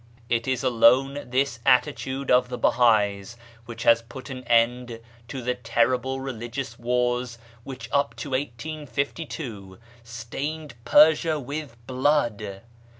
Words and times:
It 0.29 0.47
is 0.47 0.63
alone 0.63 1.29
this 1.29 1.59
attitude 1.63 2.31
of 2.31 2.49
the 2.49 2.57
Bahais 2.57 3.35
which 3.65 3.83
has 3.83 4.01
put 4.01 4.31
an 4.31 4.43
end 4.45 4.99
to 5.27 5.43
the 5.43 5.53
terrible 5.53 6.19
religious 6.19 6.79
wars 6.79 7.37
which 7.63 7.87
up 7.91 8.15
to 8.15 8.31
1852 8.31 9.77
stained 10.03 10.73
Persia 10.85 11.39
with 11.39 11.77
blood. 11.85 12.61